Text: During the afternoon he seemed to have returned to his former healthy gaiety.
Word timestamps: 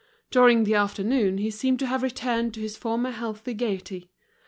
During 0.31 0.63
the 0.63 0.73
afternoon 0.73 1.37
he 1.37 1.51
seemed 1.51 1.77
to 1.77 1.85
have 1.85 2.01
returned 2.01 2.55
to 2.55 2.59
his 2.59 2.75
former 2.75 3.11
healthy 3.11 3.53
gaiety. 3.53 4.09